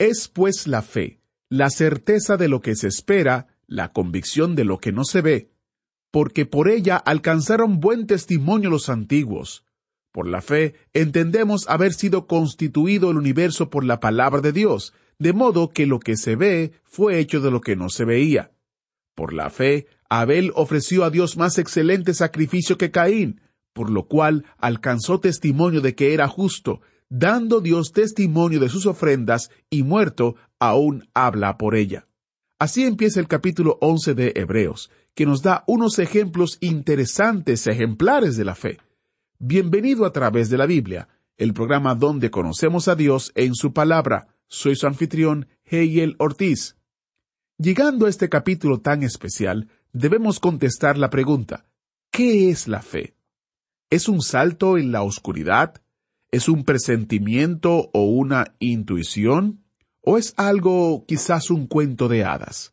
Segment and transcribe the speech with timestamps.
[0.00, 4.78] Es pues la fe, la certeza de lo que se espera, la convicción de lo
[4.78, 5.50] que no se ve,
[6.10, 9.62] porque por ella alcanzaron buen testimonio los antiguos.
[10.10, 15.34] Por la fe entendemos haber sido constituido el universo por la palabra de Dios, de
[15.34, 18.52] modo que lo que se ve fue hecho de lo que no se veía.
[19.14, 23.42] Por la fe, Abel ofreció a Dios más excelente sacrificio que Caín,
[23.74, 26.80] por lo cual alcanzó testimonio de que era justo,
[27.10, 32.06] dando Dios testimonio de sus ofrendas, y muerto, aún habla por ella.
[32.58, 38.44] Así empieza el capítulo once de Hebreos, que nos da unos ejemplos interesantes, ejemplares de
[38.44, 38.78] la fe.
[39.38, 44.28] Bienvenido a través de la Biblia, el programa donde conocemos a Dios en su palabra.
[44.46, 46.76] Soy su anfitrión, Hegel Ortiz.
[47.58, 51.66] Llegando a este capítulo tan especial, debemos contestar la pregunta,
[52.10, 53.14] ¿qué es la fe?
[53.90, 55.82] ¿Es un salto en la oscuridad?
[56.32, 59.64] ¿Es un presentimiento o una intuición?
[60.00, 62.72] ¿O es algo quizás un cuento de hadas?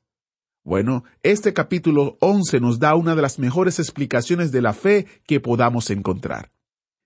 [0.64, 5.40] Bueno, este capítulo 11 nos da una de las mejores explicaciones de la fe que
[5.40, 6.52] podamos encontrar.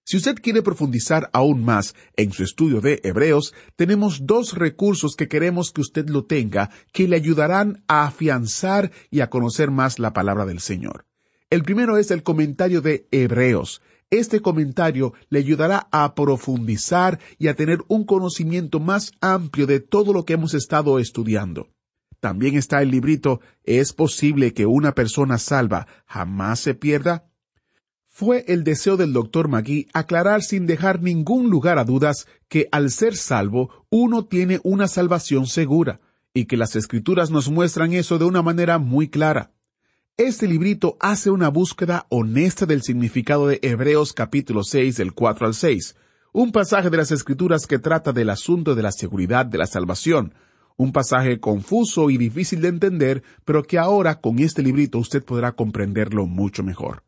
[0.03, 5.29] Si usted quiere profundizar aún más en su estudio de Hebreos, tenemos dos recursos que
[5.29, 10.11] queremos que usted lo tenga que le ayudarán a afianzar y a conocer más la
[10.11, 11.05] palabra del Señor.
[11.49, 13.81] El primero es el comentario de Hebreos.
[14.11, 20.11] Este comentario le ayudará a profundizar y a tener un conocimiento más amplio de todo
[20.11, 21.69] lo que hemos estado estudiando.
[22.19, 27.31] También está el librito ¿Es posible que una persona salva jamás se pierda?
[28.05, 32.91] Fue el deseo del doctor Magui aclarar sin dejar ningún lugar a dudas que al
[32.91, 36.01] ser salvo uno tiene una salvación segura,
[36.33, 39.51] y que las escrituras nos muestran eso de una manera muy clara.
[40.23, 45.55] Este librito hace una búsqueda honesta del significado de Hebreos capítulo 6 del 4 al
[45.55, 45.95] 6,
[46.31, 50.35] un pasaje de las escrituras que trata del asunto de la seguridad de la salvación,
[50.77, 55.53] un pasaje confuso y difícil de entender, pero que ahora con este librito usted podrá
[55.53, 57.01] comprenderlo mucho mejor.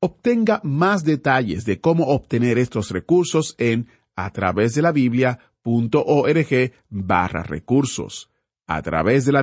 [0.00, 7.42] Obtenga más detalles de cómo obtener estos recursos en a través de la Biblia.org barra
[7.42, 8.30] recursos.
[8.66, 9.42] A través de la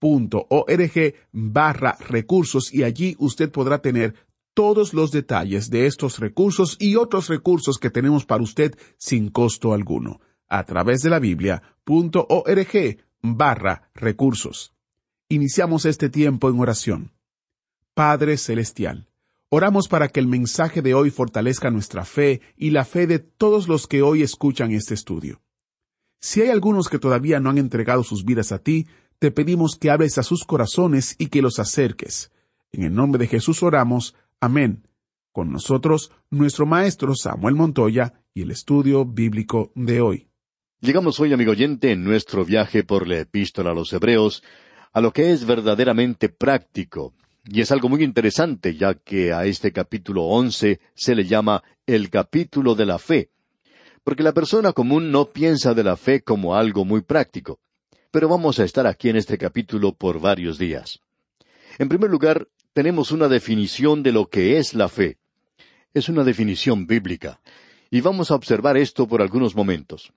[0.00, 4.14] Biblia.org barra recursos y allí usted podrá tener
[4.54, 9.72] todos los detalles de estos recursos y otros recursos que tenemos para usted sin costo
[9.72, 10.20] alguno.
[10.48, 14.74] A través de la Biblia.org barra recursos.
[15.28, 17.12] Iniciamos este tiempo en oración.
[17.94, 19.06] Padre Celestial,
[19.52, 23.66] Oramos para que el mensaje de hoy fortalezca nuestra fe y la fe de todos
[23.66, 25.42] los que hoy escuchan este estudio.
[26.20, 28.86] Si hay algunos que todavía no han entregado sus vidas a ti,
[29.20, 32.32] te pedimos que hables a sus corazones y que los acerques.
[32.72, 34.14] En el nombre de Jesús oramos.
[34.40, 34.88] Amén.
[35.30, 40.28] Con nosotros, nuestro maestro Samuel Montoya y el estudio bíblico de hoy.
[40.80, 44.42] Llegamos hoy, amigo oyente, en nuestro viaje por la epístola a los Hebreos,
[44.90, 47.12] a lo que es verdaderamente práctico,
[47.44, 52.08] y es algo muy interesante, ya que a este capítulo once se le llama el
[52.08, 53.30] capítulo de la fe,
[54.02, 57.60] porque la persona común no piensa de la fe como algo muy práctico.
[58.10, 61.00] Pero vamos a estar aquí en este capítulo por varios días.
[61.78, 65.18] En primer lugar, tenemos una definición de lo que es la fe.
[65.94, 67.40] Es una definición bíblica,
[67.90, 70.12] y vamos a observar esto por algunos momentos.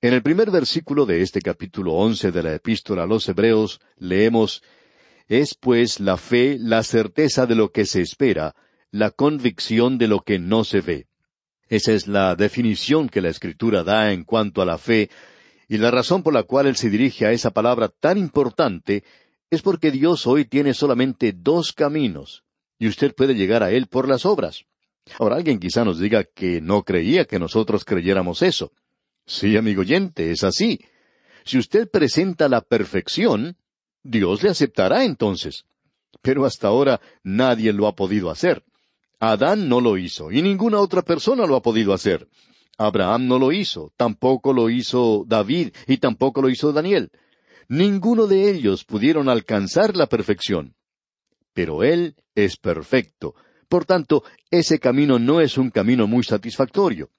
[0.00, 4.62] En el primer versículo de este capítulo once de la epístola a los Hebreos leemos
[5.26, 8.54] es pues la fe la certeza de lo que se espera,
[8.92, 11.06] la convicción de lo que no se ve.
[11.68, 15.10] Esa es la definición que la Escritura da en cuanto a la fe,
[15.68, 19.04] y la razón por la cual él se dirige a esa palabra tan importante
[19.50, 22.44] es porque Dios hoy tiene solamente dos caminos,
[22.78, 24.64] y usted puede llegar a él por las obras.
[25.18, 28.72] Ahora alguien quizá nos diga que no creía que nosotros creyéramos eso.
[29.26, 30.80] Sí, amigo oyente, es así.
[31.44, 33.56] Si usted presenta la perfección,
[34.02, 35.64] Dios le aceptará entonces.
[36.22, 38.64] Pero hasta ahora nadie lo ha podido hacer.
[39.20, 42.28] Adán no lo hizo, y ninguna otra persona lo ha podido hacer.
[42.78, 47.10] Abraham no lo hizo, tampoco lo hizo David, y tampoco lo hizo Daniel.
[47.68, 50.74] Ninguno de ellos pudieron alcanzar la perfección.
[51.52, 53.34] Pero Él es perfecto.
[53.68, 57.10] Por tanto, ese camino no es un camino muy satisfactorio.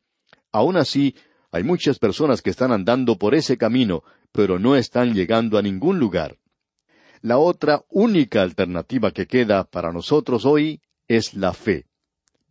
[0.51, 1.13] Aun así,
[1.51, 5.97] Hay muchas personas que están andando por ese camino, pero no están llegando a ningún
[5.97, 6.37] lugar.
[7.21, 11.87] La otra única alternativa que queda para nosotros hoy es la fe.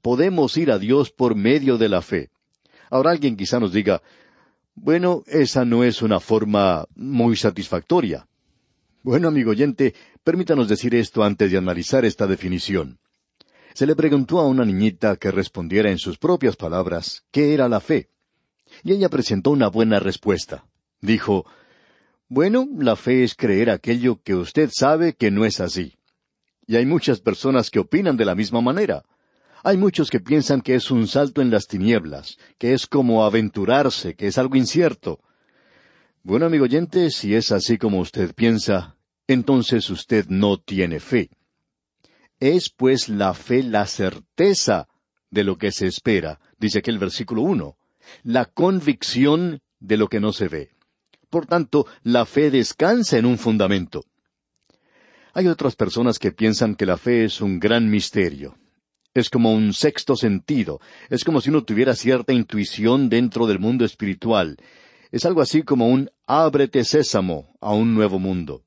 [0.03, 2.31] Podemos ir a Dios por medio de la fe.
[2.91, 4.03] Ahora alguien quizá nos diga,
[4.75, 8.29] bueno, esa no es una forma muy satisfactoria.
[9.03, 12.99] Bueno, amigo oyente, permítanos decir esto antes de analizar esta definición.
[13.75, 17.81] Se le preguntó a una niñita que respondiera en sus propias palabras qué era la
[17.81, 18.11] fe.
[18.85, 20.65] Y ella presentó una buena respuesta.
[21.01, 21.47] Dijo,
[22.29, 25.97] Bueno, la fe es creer aquello que usted sabe que no es así.
[26.67, 29.05] Y hay muchas personas que opinan de la misma manera.
[29.65, 34.15] Hay muchos que piensan que es un salto en las tinieblas, que es como aventurarse,
[34.15, 35.21] que es algo incierto.
[36.23, 38.97] Bueno, amigo oyente, si es así como usted piensa,
[39.27, 41.31] entonces usted no tiene fe.
[42.41, 44.89] Es pues la fe la certeza
[45.31, 47.77] de lo que se espera, dice aquí el versículo uno,
[48.23, 50.71] la convicción de lo que no se ve.
[51.31, 54.05] Por tanto, la fe descansa en un fundamento.
[55.35, 58.57] Hay otras personas que piensan que la fe es un gran misterio.
[59.19, 60.81] Es como un sexto sentido,
[61.11, 64.57] es como si uno tuviera cierta intuición dentro del mundo espiritual.
[65.11, 68.63] Es algo así como un ábrete sésamo a un nuevo mundo.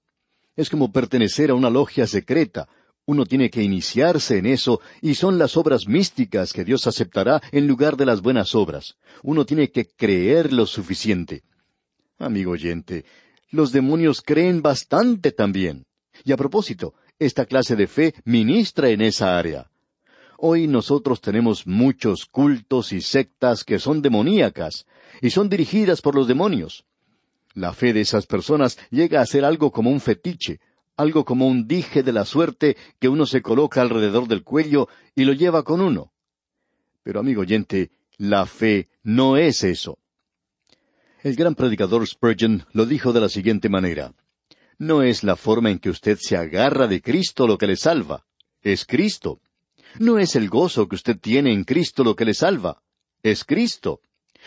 [0.57, 2.67] Es como pertenecer a una logia secreta,
[3.05, 7.65] uno tiene que iniciarse en eso y son las obras místicas que Dios aceptará en
[7.65, 8.97] lugar de las buenas obras.
[9.23, 11.43] Uno tiene que creer lo suficiente.
[12.19, 13.05] Amigo oyente,
[13.51, 15.85] los demonios creen bastante también.
[16.25, 19.70] Y a propósito, esta clase de fe ministra en esa área.
[20.43, 24.87] Hoy nosotros tenemos muchos cultos y sectas que son demoníacas
[25.21, 26.83] y son dirigidas por los demonios.
[27.53, 30.59] La fe de esas personas llega a ser algo como un fetiche,
[30.97, 35.25] algo como un dije de la suerte que uno se coloca alrededor del cuello y
[35.25, 36.11] lo lleva con uno.
[37.03, 39.99] Pero amigo oyente, la fe no es eso.
[41.21, 44.15] El gran predicador Spurgeon lo dijo de la siguiente manera.
[44.79, 48.25] No es la forma en que usted se agarra de Cristo lo que le salva,
[48.63, 49.39] es Cristo.
[49.99, 52.81] No es el gozo que usted tiene en Cristo lo que le salva,
[53.23, 54.01] es Cristo.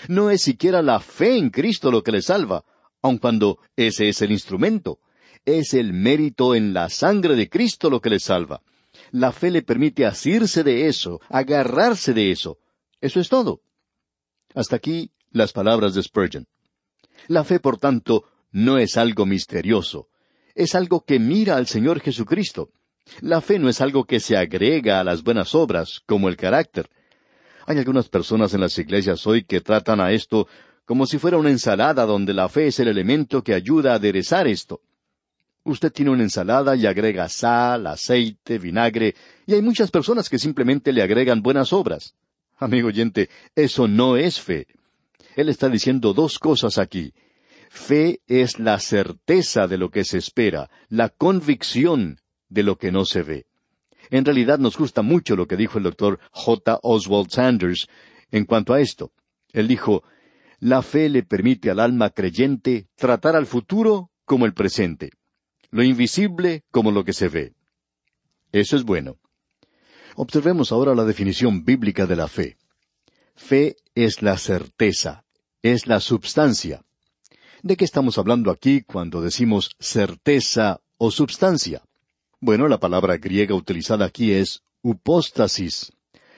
[0.08, 2.64] No es siquiera la fe en Cristo lo que le salva,
[3.02, 4.98] aun cuando ese es el instrumento
[5.44, 8.62] es el mérito en la sangre de Cristo lo que le salva.
[9.10, 12.58] La fe le permite asirse de eso, agarrarse de eso.
[13.00, 13.60] Eso es todo.
[14.54, 16.46] Hasta aquí las palabras de Spurgeon.
[17.28, 20.08] La fe, por tanto, no es algo misterioso.
[20.54, 22.70] Es algo que mira al Señor Jesucristo.
[23.20, 26.88] La fe no es algo que se agrega a las buenas obras, como el carácter.
[27.66, 30.48] Hay algunas personas en las iglesias hoy que tratan a esto
[30.84, 34.46] como si fuera una ensalada donde la fe es el elemento que ayuda a aderezar
[34.46, 34.80] esto.
[35.62, 39.14] Usted tiene una ensalada y agrega sal, aceite, vinagre,
[39.46, 42.14] y hay muchas personas que simplemente le agregan buenas obras.
[42.58, 44.66] Amigo oyente, eso no es fe.
[45.36, 47.14] Él está diciendo dos cosas aquí.
[47.70, 52.20] Fe es la certeza de lo que se espera, la convicción
[52.54, 53.46] de lo que no se ve.
[54.10, 56.80] En realidad nos gusta mucho lo que dijo el doctor J.
[56.82, 57.88] Oswald Sanders
[58.30, 59.12] en cuanto a esto.
[59.52, 60.02] Él dijo,
[60.60, 65.10] la fe le permite al alma creyente tratar al futuro como el presente
[65.74, 67.52] lo invisible como lo que se ve.
[68.52, 69.16] Eso es bueno.
[70.14, 72.58] Observemos ahora la definición bíblica de la fe.
[73.34, 75.24] Fe es la certeza,
[75.62, 76.84] es la substancia.
[77.64, 81.82] ¿De qué estamos hablando aquí cuando decimos certeza o substancia?
[82.46, 85.94] Bueno, la palabra griega utilizada aquí es upóstasis.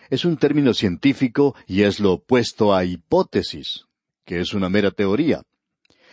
[0.08, 3.86] Es un término científico y es lo opuesto a hipótesis,
[4.24, 5.42] que es una mera teoría.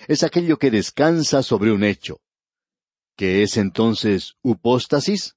[0.08, 2.22] Es aquello que descansa sobre un hecho.
[3.16, 5.36] ¿Qué es entonces upóstasis?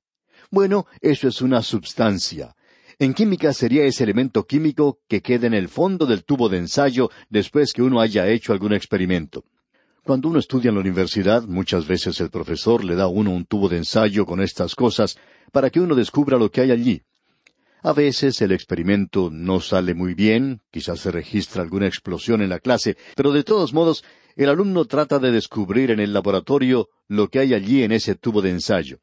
[0.51, 2.57] Bueno, eso es una substancia.
[2.99, 7.11] En química sería ese elemento químico que queda en el fondo del tubo de ensayo
[7.29, 9.45] después que uno haya hecho algún experimento.
[10.07, 13.45] Cuando uno estudia en la universidad, muchas veces el profesor le da a uno un
[13.45, 15.19] tubo de ensayo con estas cosas
[15.51, 17.03] para que uno descubra lo que hay allí.
[17.83, 22.61] A veces el experimento no sale muy bien, quizás se registra alguna explosión en la
[22.61, 24.05] clase, pero de todos modos
[24.37, 28.43] el alumno trata de descubrir en el laboratorio lo que hay allí en ese tubo
[28.43, 29.01] de ensayo.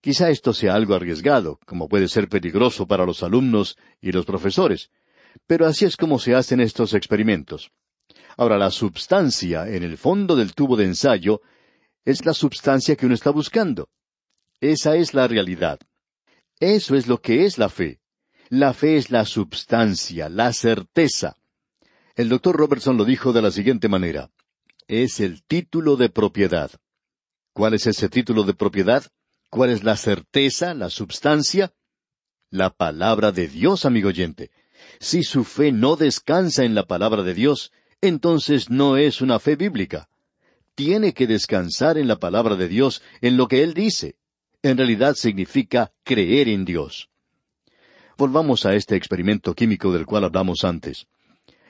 [0.00, 4.90] Quizá esto sea algo arriesgado, como puede ser peligroso para los alumnos y los profesores,
[5.46, 7.70] pero así es como se hacen estos experimentos.
[8.36, 11.40] Ahora, la substancia en el fondo del tubo de ensayo
[12.04, 13.88] es la substancia que uno está buscando.
[14.60, 15.78] Esa es la realidad.
[16.60, 18.00] Eso es lo que es la fe.
[18.48, 21.36] La fe es la substancia, la certeza.
[22.14, 24.30] El doctor Robertson lo dijo de la siguiente manera
[24.88, 26.70] es el título de propiedad.
[27.52, 29.04] ¿Cuál es ese título de propiedad?
[29.48, 31.72] ¿Cuál es la certeza, la substancia?
[32.50, 34.50] La palabra de Dios, amigo oyente.
[35.00, 37.72] Si su fe no descansa en la palabra de Dios,
[38.08, 40.08] entonces no es una fe bíblica.
[40.74, 44.16] Tiene que descansar en la palabra de Dios, en lo que Él dice.
[44.62, 47.08] En realidad significa creer en Dios.
[48.18, 51.06] Volvamos a este experimento químico del cual hablamos antes.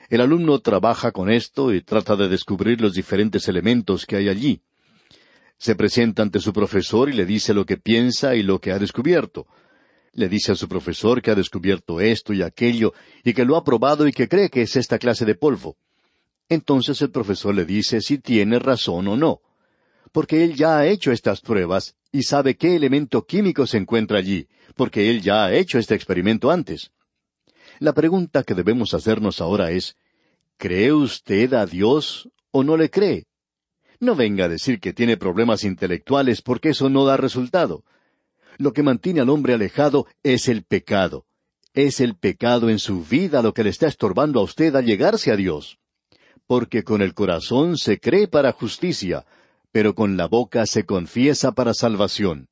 [0.09, 4.61] El alumno trabaja con esto y trata de descubrir los diferentes elementos que hay allí.
[5.57, 8.77] Se presenta ante su profesor y le dice lo que piensa y lo que ha
[8.77, 9.47] descubierto.
[10.11, 13.63] Le dice a su profesor que ha descubierto esto y aquello y que lo ha
[13.63, 15.77] probado y que cree que es esta clase de polvo.
[16.49, 19.41] Entonces el profesor le dice si tiene razón o no,
[20.11, 24.47] porque él ya ha hecho estas pruebas y sabe qué elemento químico se encuentra allí,
[24.75, 26.91] porque él ya ha hecho este experimento antes.
[27.79, 29.97] La pregunta que debemos hacernos ahora es,
[30.57, 33.25] ¿cree usted a Dios o no le cree?
[33.99, 37.83] No venga a decir que tiene problemas intelectuales porque eso no da resultado.
[38.57, 41.25] Lo que mantiene al hombre alejado es el pecado.
[41.73, 45.31] Es el pecado en su vida lo que le está estorbando a usted a llegarse
[45.31, 45.77] a Dios.
[46.47, 49.25] Porque con el corazón se cree para justicia,
[49.71, 52.47] pero con la boca se confiesa para salvación.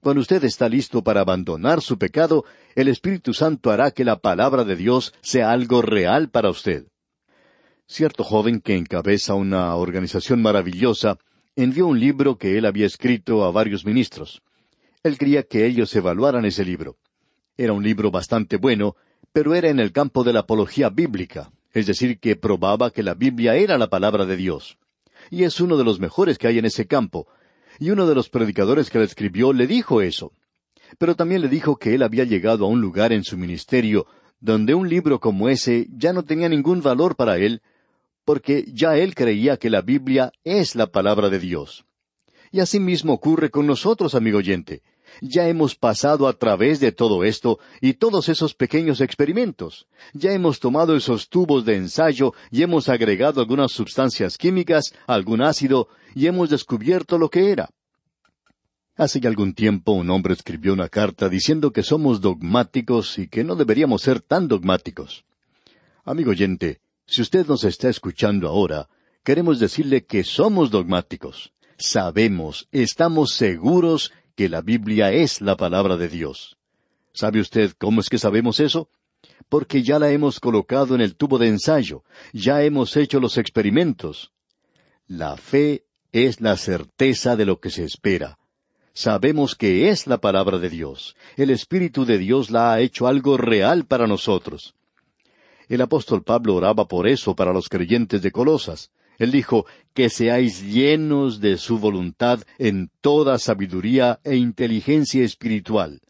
[0.00, 4.64] Cuando usted está listo para abandonar su pecado, el Espíritu Santo hará que la palabra
[4.64, 6.86] de Dios sea algo real para usted.
[7.86, 11.18] Cierto joven que encabeza una organización maravillosa
[11.56, 14.42] envió un libro que él había escrito a varios ministros.
[15.02, 16.96] Él quería que ellos evaluaran ese libro.
[17.56, 18.96] Era un libro bastante bueno,
[19.32, 23.14] pero era en el campo de la apología bíblica, es decir, que probaba que la
[23.14, 24.78] Biblia era la palabra de Dios.
[25.30, 27.26] Y es uno de los mejores que hay en ese campo,
[27.78, 30.32] y uno de los predicadores que la escribió le dijo eso.
[30.98, 34.06] Pero también le dijo que él había llegado a un lugar en su ministerio
[34.40, 37.62] donde un libro como ese ya no tenía ningún valor para él,
[38.24, 41.84] porque ya él creía que la Biblia es la palabra de Dios.
[42.52, 44.82] Y así mismo ocurre con nosotros, amigo oyente.
[45.20, 49.86] Ya hemos pasado a través de todo esto y todos esos pequeños experimentos.
[50.12, 55.88] Ya hemos tomado esos tubos de ensayo y hemos agregado algunas sustancias químicas, algún ácido,
[56.14, 57.70] y hemos descubierto lo que era.
[58.96, 63.42] Hace ya algún tiempo un hombre escribió una carta diciendo que somos dogmáticos y que
[63.42, 65.24] no deberíamos ser tan dogmáticos.
[66.04, 68.88] Amigo oyente, si usted nos está escuchando ahora,
[69.24, 71.52] queremos decirle que somos dogmáticos.
[71.76, 76.56] Sabemos, estamos seguros que la Biblia es la palabra de Dios.
[77.12, 78.88] ¿Sabe usted cómo es que sabemos eso?
[79.48, 84.32] Porque ya la hemos colocado en el tubo de ensayo, ya hemos hecho los experimentos.
[85.06, 88.38] La fe es la certeza de lo que se espera.
[88.92, 91.16] Sabemos que es la palabra de Dios.
[91.36, 94.74] El Espíritu de Dios la ha hecho algo real para nosotros.
[95.68, 98.92] El apóstol Pablo oraba por eso para los creyentes de Colosas.
[99.18, 106.00] Él dijo, que seáis llenos de su voluntad en toda sabiduría e inteligencia espiritual.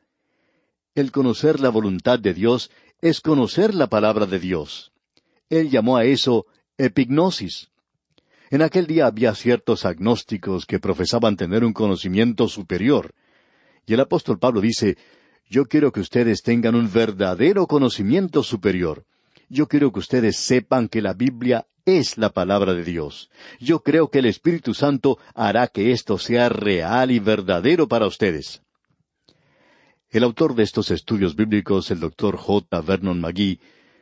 [0.95, 2.71] El conocer la voluntad de Dios
[3.03, 4.93] es conocer la palabra de Dios.
[5.51, 6.47] Él llamó a eso
[6.79, 7.71] epignosis.
[8.51, 13.13] En aquel día había ciertos agnósticos que profesaban tener un conocimiento superior.
[13.87, 14.97] Y el apóstol Pablo dice,
[15.47, 19.05] yo quiero que ustedes tengan un verdadero conocimiento superior.
[19.49, 23.31] Yo quiero que ustedes sepan que la Biblia es la palabra de Dios.
[23.61, 28.63] Yo creo que el Espíritu Santo hará que esto sea real y verdadero para ustedes.
[30.11, 32.81] El autor de estos estudios bíblicos, el doctor J.
[32.81, 33.61] Vernon McGee,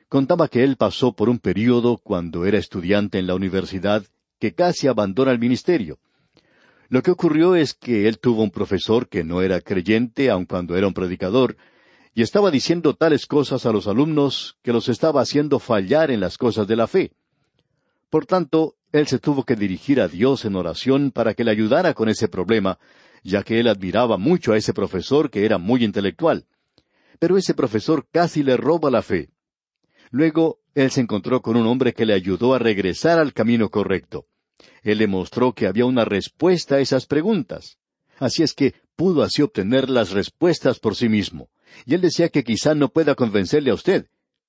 [0.08, 4.04] contaba que él pasó por un período cuando era estudiante en la universidad
[4.38, 5.98] que casi abandona el ministerio.
[6.88, 10.76] Lo que ocurrió es que él tuvo un profesor que no era creyente aun cuando
[10.76, 11.56] era un predicador,
[12.14, 16.36] y estaba diciendo tales cosas a los alumnos que los estaba haciendo fallar en las
[16.36, 17.12] cosas de la fe.
[18.10, 21.94] Por tanto, él se tuvo que dirigir a Dios en oración para que le ayudara
[21.94, 22.78] con ese problema,
[23.24, 26.44] ya que él admiraba mucho a ese profesor que era muy intelectual.
[27.18, 29.30] Pero ese profesor casi le roba la fe.
[30.10, 34.26] Luego, él se encontró con un hombre que le ayudó a regresar al camino correcto.
[34.82, 37.78] Él le mostró que había una respuesta a esas preguntas.
[38.18, 41.48] Así es que pudo así obtener las respuestas por sí mismo.
[41.86, 44.06] Y él decía que quizá no pueda convencerle a usted,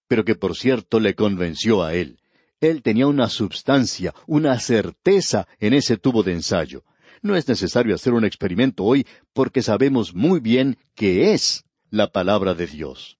[0.08, 2.20] pero que por cierto le convenció a él.
[2.60, 6.84] Él tenía una substancia, una certeza en ese tubo de ensayo.
[7.22, 12.54] No es necesario hacer un experimento hoy porque sabemos muy bien que es la palabra
[12.54, 13.18] de Dios.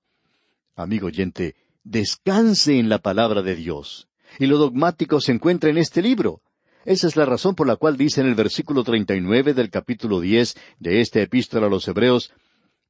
[0.76, 4.08] Amigo oyente, descanse en la palabra de Dios.
[4.40, 6.42] Y lo dogmático se encuentra en este libro.
[6.86, 10.56] Esa es la razón por la cual dice en el versículo 39 del capítulo 10
[10.80, 12.34] de esta epístola a los Hebreos,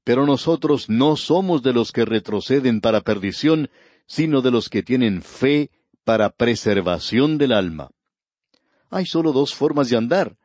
[0.04, 3.70] Pero nosotros no somos de los que retroceden para perdición,
[4.06, 5.70] sino de los que tienen fe
[6.04, 7.92] para preservación del alma.
[8.90, 10.36] Hay solo dos formas de andar.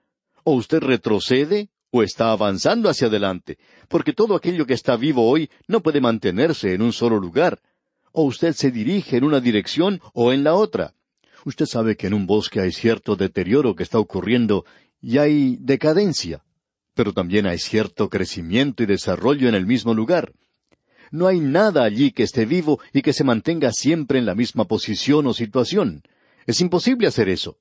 [0.45, 5.51] O usted retrocede o está avanzando hacia adelante, porque todo aquello que está vivo hoy
[5.67, 7.61] no puede mantenerse en un solo lugar.
[8.13, 10.95] O usted se dirige en una dirección o en la otra.
[11.45, 14.65] Usted sabe que en un bosque hay cierto deterioro que está ocurriendo
[15.01, 16.43] y hay decadencia,
[16.95, 20.33] pero también hay cierto crecimiento y desarrollo en el mismo lugar.
[21.11, 24.65] No hay nada allí que esté vivo y que se mantenga siempre en la misma
[24.65, 26.03] posición o situación.
[26.47, 27.59] Es imposible hacer eso.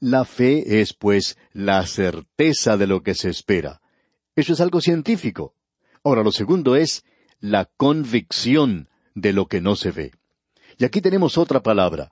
[0.00, 3.80] La fe es, pues, la certeza de lo que se espera.
[4.34, 5.54] Eso es algo científico.
[6.02, 7.04] Ahora, lo segundo es
[7.40, 10.12] la convicción de lo que no se ve.
[10.78, 12.10] Y aquí tenemos otra palabra.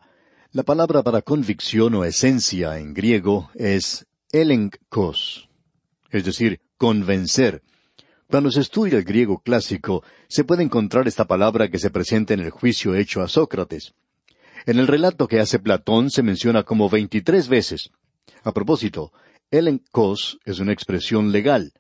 [0.51, 5.51] La palabra para convicción o esencia en griego es elenkos,
[6.11, 7.63] es decir, convencer.
[8.31, 12.41] Cuando se estudia el griego clásico, se puede encontrar esta palabra que se presenta en
[12.41, 13.93] el juicio hecho a Sócrates.
[14.65, 17.91] En el relato que hace Platón se menciona como veintitrés veces.
[18.43, 19.13] A propósito,
[19.51, 21.75] elenkos es una expresión legal.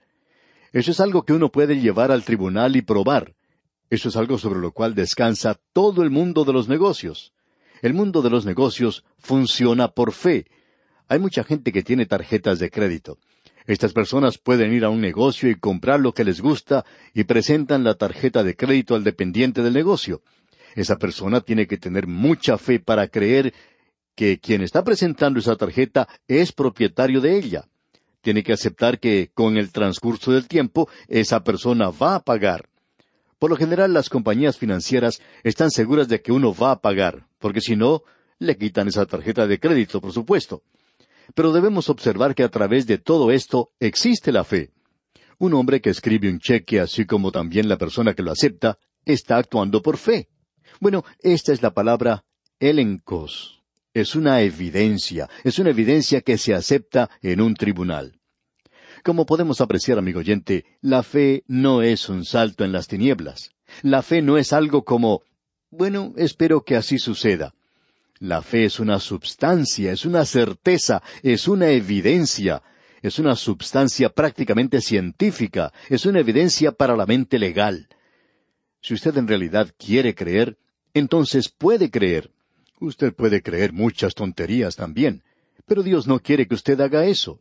[0.75, 3.34] Eso es algo que uno puede llevar al tribunal y probar.
[3.88, 7.32] Eso es algo sobre lo cual descansa todo el mundo de los negocios.
[7.82, 10.47] El mundo de los negocios funciona por fe.
[11.08, 13.18] Hay mucha gente que tiene tarjetas de crédito.
[13.66, 17.85] Estas personas pueden ir a un negocio y comprar lo que les gusta y presentan
[17.85, 20.23] la tarjeta de crédito al dependiente del negocio.
[20.75, 23.52] Esa persona tiene que tener mucha fe para creer
[24.14, 27.68] que quien está presentando esa tarjeta es propietario de ella.
[28.20, 32.68] Tiene que aceptar que con el transcurso del tiempo esa persona va a pagar.
[33.38, 37.61] Por lo general las compañías financieras están seguras de que uno va a pagar, porque
[37.61, 38.02] si no,
[38.38, 40.62] le quitan esa tarjeta de crédito, por supuesto.
[41.35, 44.71] Pero debemos observar que a través de todo esto existe la fe.
[45.38, 49.37] Un hombre que escribe un cheque, así como también la persona que lo acepta, está
[49.37, 50.28] actuando por fe.
[50.80, 52.25] Bueno, esta es la palabra
[52.59, 53.62] elencos.
[53.95, 58.17] Es una evidencia, es una evidencia que se acepta en un tribunal.
[59.08, 63.52] Como podemos apreciar, amigo oyente, la fe no es un salto en las tinieblas.
[63.80, 65.22] La fe no es algo como,
[65.70, 67.54] bueno, espero que así suceda.
[68.18, 72.62] La fe es una substancia, es una certeza, es una evidencia,
[73.00, 77.88] es una substancia prácticamente científica, es una evidencia para la mente legal.
[78.83, 80.59] Si usted en realidad quiere creer,
[80.92, 82.30] entonces puede creer.
[82.78, 85.22] Usted puede creer muchas tonterías también,
[85.64, 87.40] pero Dios no quiere que usted haga eso.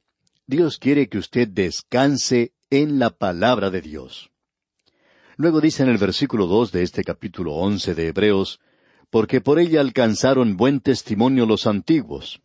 [0.49, 4.31] Dios quiere que usted descanse en la palabra de Dios.
[5.35, 8.61] Luego dice en el versículo dos de este capítulo once de Hebreos,
[9.09, 12.41] porque por ella alcanzaron buen testimonio los antiguos.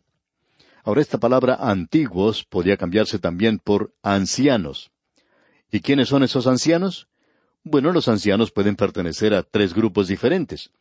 [0.83, 4.91] Ahora esta palabra antiguos podría cambiarse también por ancianos.
[5.71, 7.07] ¿Y quiénes son esos ancianos?
[7.63, 10.71] Bueno, los ancianos pueden pertenecer a tres grupos diferentes.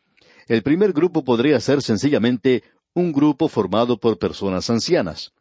[0.48, 5.32] El primer grupo podría ser sencillamente un grupo formado por personas ancianas.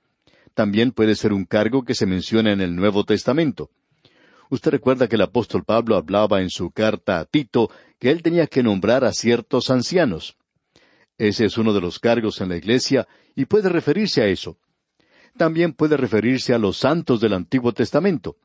[0.53, 3.69] También puede ser un cargo que se menciona en el Nuevo Testamento.
[4.49, 8.47] Usted recuerda que el apóstol Pablo hablaba en su carta a Tito que él tenía
[8.47, 10.35] que nombrar a ciertos ancianos.
[11.17, 14.57] Ese es uno de los cargos en la Iglesia y puede referirse a eso.
[15.37, 18.37] También puede referirse a los santos del Antiguo Testamento.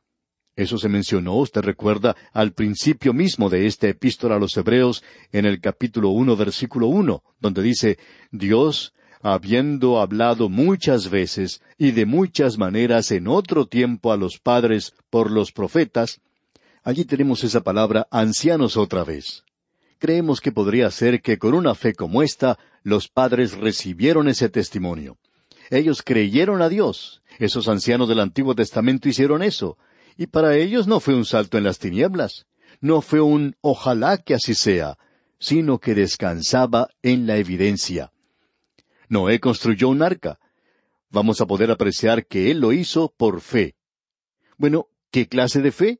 [0.55, 5.45] Eso se mencionó, usted recuerda, al principio mismo de esta epístola a los Hebreos, en
[5.45, 7.99] el capítulo uno, versículo uno, donde dice
[8.31, 8.93] Dios,
[9.33, 15.31] habiendo hablado muchas veces y de muchas maneras en otro tiempo a los padres por
[15.31, 16.21] los profetas,
[16.83, 19.43] allí tenemos esa palabra ancianos otra vez.
[19.99, 25.17] Creemos que podría ser que con una fe como esta, los padres recibieron ese testimonio.
[25.69, 27.21] Ellos creyeron a Dios.
[27.39, 29.77] Esos ancianos del Antiguo Testamento hicieron eso.
[30.15, 32.45] Y para ellos no fue un salto en las tinieblas.
[32.79, 34.97] No fue un ojalá que así sea,
[35.39, 38.11] sino que descansaba en la evidencia.
[39.09, 40.39] Noé construyó un arca.
[41.09, 43.75] Vamos a poder apreciar que él lo hizo por fe.
[44.57, 45.99] Bueno, ¿qué clase de fe?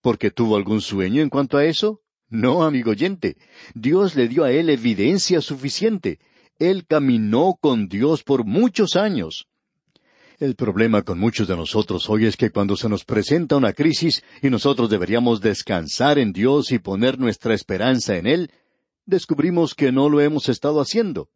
[0.00, 2.00] ¿Porque tuvo algún sueño en cuanto a eso?
[2.30, 3.36] No, amigo oyente.
[3.74, 6.18] Dios le dio a él evidencia suficiente.
[6.58, 9.46] Él caminó con Dios por muchos años.
[10.38, 14.22] El problema con muchos de nosotros hoy es que cuando se nos presenta una crisis
[14.40, 18.50] y nosotros deberíamos descansar en Dios y poner nuestra esperanza en Él,
[19.04, 21.28] descubrimos que no lo hemos estado haciendo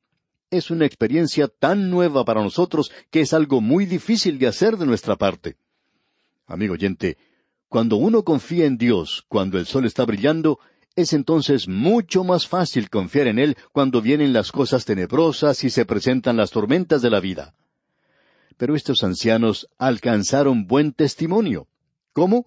[0.52, 4.84] es una experiencia tan nueva para nosotros que es algo muy difícil de hacer de
[4.84, 5.56] nuestra parte.
[6.46, 7.16] Amigo oyente,
[7.68, 10.60] cuando uno confía en Dios cuando el sol está brillando,
[10.94, 15.86] es entonces mucho más fácil confiar en Él cuando vienen las cosas tenebrosas y se
[15.86, 17.54] presentan las tormentas de la vida.
[18.58, 21.66] Pero estos ancianos alcanzaron buen testimonio.
[22.12, 22.44] ¿Cómo?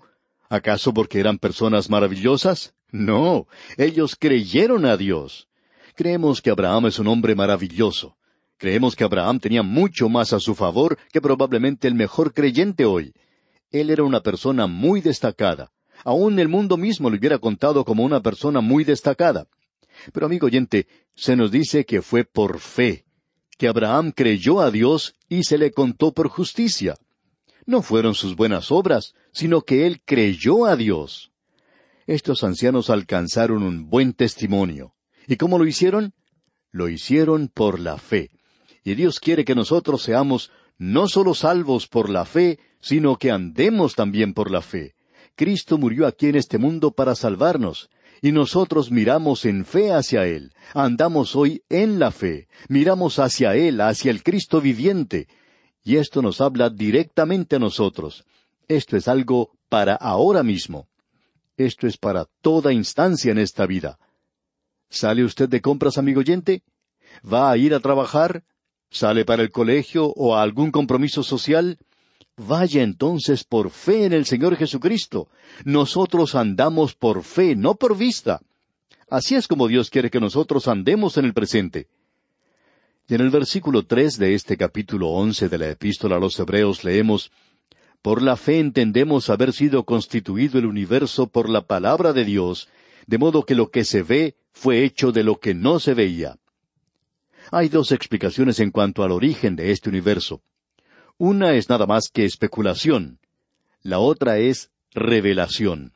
[0.47, 2.75] ¿Acaso porque eran personas maravillosas?
[2.91, 5.47] No, ellos creyeron a Dios.
[5.95, 8.17] Creemos que Abraham es un hombre maravilloso.
[8.57, 13.13] Creemos que Abraham tenía mucho más a su favor que probablemente el mejor creyente hoy.
[13.71, 15.71] Él era una persona muy destacada.
[16.03, 19.47] Aún el mundo mismo lo hubiera contado como una persona muy destacada.
[20.11, 23.05] Pero amigo oyente, se nos dice que fue por fe.
[23.57, 26.95] que Abraham creyó a Dios y se le contó por justicia.
[27.65, 31.31] No fueron sus buenas obras, sino que él creyó a Dios.
[32.05, 34.94] Estos ancianos alcanzaron un buen testimonio.
[35.27, 36.13] ¿Y cómo lo hicieron?
[36.71, 38.31] Lo hicieron por la fe.
[38.83, 43.95] Y Dios quiere que nosotros seamos no solo salvos por la fe, sino que andemos
[43.95, 44.93] también por la fe.
[45.35, 47.89] Cristo murió aquí en este mundo para salvarnos,
[48.21, 53.81] y nosotros miramos en fe hacia Él, andamos hoy en la fe, miramos hacia Él,
[53.81, 55.27] hacia el Cristo viviente,
[55.83, 58.25] y esto nos habla directamente a nosotros.
[58.67, 60.87] Esto es algo para ahora mismo.
[61.57, 63.99] Esto es para toda instancia en esta vida.
[64.89, 66.63] ¿Sale usted de compras, amigo oyente?
[67.21, 68.43] ¿Va a ir a trabajar?
[68.89, 71.77] ¿Sale para el colegio o a algún compromiso social?
[72.37, 75.29] Vaya entonces por fe en el Señor Jesucristo.
[75.63, 78.41] Nosotros andamos por fe, no por vista.
[79.09, 81.87] Así es como Dios quiere que nosotros andemos en el presente.
[83.07, 86.83] Y en el versículo tres de este capítulo once de la Epístola a los Hebreos
[86.83, 87.31] leemos
[88.01, 92.67] Por la fe entendemos haber sido constituido el universo por la palabra de Dios,
[93.07, 96.37] de modo que lo que se ve fue hecho de lo que no se veía.
[97.51, 100.41] Hay dos explicaciones en cuanto al origen de este universo.
[101.17, 103.19] Una es nada más que especulación.
[103.81, 105.93] La otra es revelación.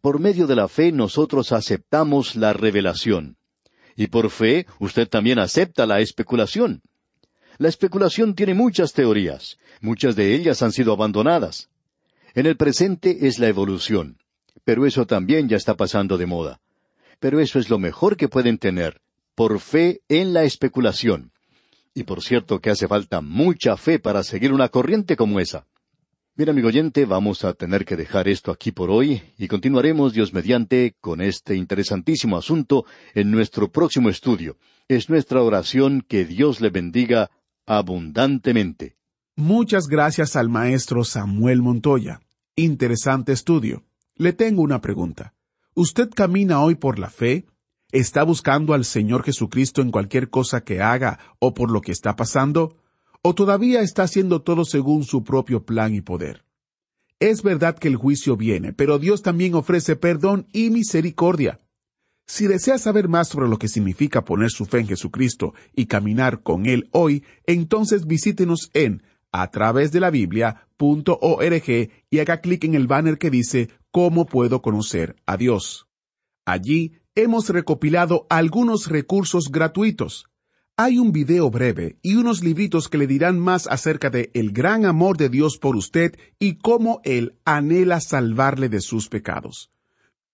[0.00, 3.38] Por medio de la fe nosotros aceptamos la revelación.
[3.96, 6.82] Y por fe usted también acepta la especulación.
[7.58, 9.56] La especulación tiene muchas teorías.
[9.80, 11.70] Muchas de ellas han sido abandonadas.
[12.34, 14.18] En el presente es la evolución.
[14.66, 16.60] Pero eso también ya está pasando de moda.
[17.20, 19.00] Pero eso es lo mejor que pueden tener,
[19.36, 21.30] por fe en la especulación.
[21.94, 25.66] Y por cierto que hace falta mucha fe para seguir una corriente como esa.
[26.34, 30.34] Bien, amigo oyente, vamos a tener que dejar esto aquí por hoy y continuaremos, Dios
[30.34, 34.58] mediante, con este interesantísimo asunto en nuestro próximo estudio.
[34.88, 37.30] Es nuestra oración que Dios le bendiga
[37.66, 38.96] abundantemente.
[39.36, 42.20] Muchas gracias al maestro Samuel Montoya.
[42.56, 43.84] Interesante estudio.
[44.18, 45.34] Le tengo una pregunta.
[45.74, 47.44] ¿Usted camina hoy por la fe?
[47.92, 52.16] ¿Está buscando al Señor Jesucristo en cualquier cosa que haga o por lo que está
[52.16, 52.78] pasando?
[53.20, 56.46] ¿O todavía está haciendo todo según su propio plan y poder?
[57.20, 61.60] Es verdad que el juicio viene, pero Dios también ofrece perdón y misericordia.
[62.26, 66.42] Si desea saber más sobre lo que significa poner su fe en Jesucristo y caminar
[66.42, 69.02] con Él hoy, entonces visítenos en
[69.32, 74.60] a través de la Biblia.org y haga clic en el banner que dice ¿Cómo puedo
[74.62, 75.88] conocer a Dios?
[76.44, 80.26] Allí hemos recopilado algunos recursos gratuitos.
[80.76, 84.84] Hay un video breve y unos libritos que le dirán más acerca de el gran
[84.84, 89.70] amor de Dios por usted y cómo Él anhela salvarle de sus pecados.